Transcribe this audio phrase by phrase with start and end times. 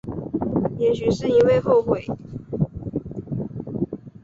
[0.79, 2.03] 也许是因为后悔